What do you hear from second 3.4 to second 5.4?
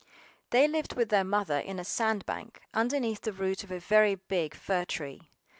of a very big fir tree.